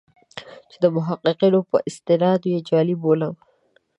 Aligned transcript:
چې 0.69 0.77
د 0.83 0.85
محققینو 0.95 1.59
په 1.69 1.77
استناد 1.89 2.41
یې 2.51 2.65
جعلي 2.67 2.95
بولم. 3.01 3.33